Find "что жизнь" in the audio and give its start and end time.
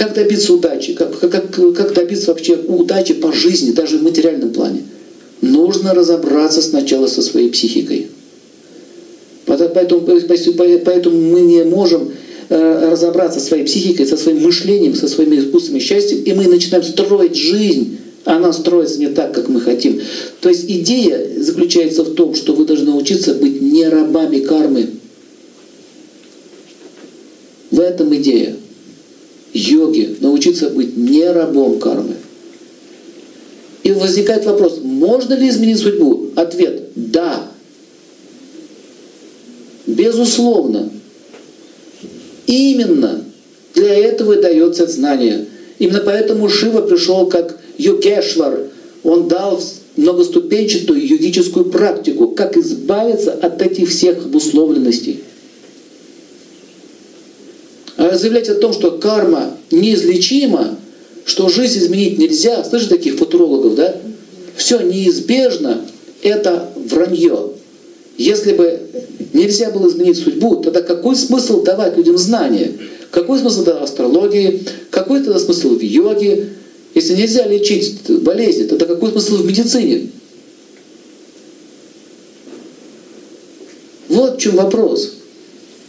61.24-61.78